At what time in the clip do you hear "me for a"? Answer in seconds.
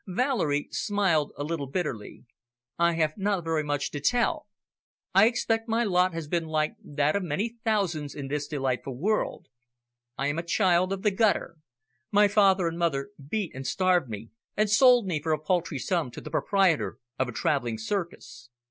15.05-15.39